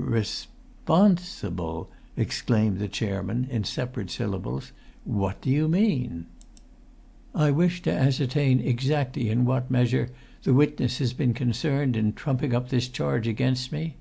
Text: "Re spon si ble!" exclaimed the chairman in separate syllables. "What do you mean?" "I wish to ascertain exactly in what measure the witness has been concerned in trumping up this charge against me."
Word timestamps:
"Re 0.00 0.22
spon 0.22 1.16
si 1.16 1.48
ble!" 1.50 1.90
exclaimed 2.16 2.78
the 2.78 2.86
chairman 2.86 3.48
in 3.50 3.64
separate 3.64 4.12
syllables. 4.12 4.70
"What 5.04 5.40
do 5.42 5.50
you 5.50 5.66
mean?" 5.66 6.26
"I 7.34 7.50
wish 7.50 7.82
to 7.82 7.92
ascertain 7.92 8.60
exactly 8.60 9.28
in 9.28 9.44
what 9.44 9.72
measure 9.72 10.10
the 10.44 10.54
witness 10.54 10.98
has 10.98 11.14
been 11.14 11.34
concerned 11.34 11.96
in 11.96 12.12
trumping 12.12 12.54
up 12.54 12.68
this 12.68 12.86
charge 12.86 13.26
against 13.26 13.72
me." 13.72 13.96